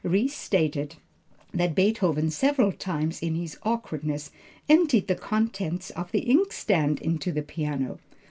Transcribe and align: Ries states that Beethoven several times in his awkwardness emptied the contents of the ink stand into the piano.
Ries 0.03 0.33
states 0.35 0.95
that 1.53 1.75
Beethoven 1.75 2.31
several 2.31 2.71
times 2.71 3.21
in 3.21 3.35
his 3.35 3.59
awkwardness 3.61 4.31
emptied 4.67 5.07
the 5.07 5.13
contents 5.13 5.91
of 5.91 6.11
the 6.11 6.21
ink 6.21 6.51
stand 6.53 6.99
into 6.99 7.31
the 7.31 7.43
piano. 7.43 7.99